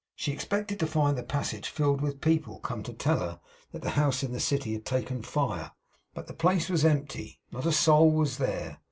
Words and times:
She 0.15 0.31
expected 0.31 0.79
to 0.79 0.87
find 0.87 1.15
the 1.15 1.21
passage 1.21 1.69
filled 1.69 2.01
with 2.01 2.21
people, 2.21 2.59
come 2.61 2.81
to 2.81 2.91
tell 2.93 3.19
her 3.19 3.39
that 3.71 3.83
the 3.83 3.91
house 3.91 4.23
in 4.23 4.31
the 4.33 4.39
city 4.39 4.73
had 4.73 4.83
taken 4.83 5.21
fire. 5.21 5.73
But 6.15 6.25
the 6.25 6.33
place 6.33 6.69
was 6.69 6.83
empty; 6.83 7.39
not 7.51 7.67
a 7.67 7.71
soul 7.71 8.09
was 8.09 8.39
there. 8.39 8.79